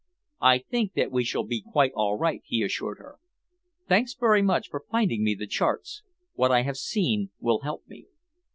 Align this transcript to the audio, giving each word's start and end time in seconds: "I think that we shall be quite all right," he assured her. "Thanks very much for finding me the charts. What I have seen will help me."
"I 0.41 0.57
think 0.57 0.93
that 0.93 1.11
we 1.11 1.23
shall 1.23 1.43
be 1.43 1.61
quite 1.61 1.91
all 1.93 2.17
right," 2.17 2.41
he 2.43 2.63
assured 2.63 2.97
her. 2.97 3.19
"Thanks 3.87 4.15
very 4.15 4.41
much 4.41 4.67
for 4.67 4.83
finding 4.89 5.23
me 5.23 5.35
the 5.35 5.45
charts. 5.45 6.01
What 6.33 6.49
I 6.51 6.63
have 6.63 6.77
seen 6.77 7.29
will 7.39 7.59
help 7.59 7.87
me." 7.87 8.07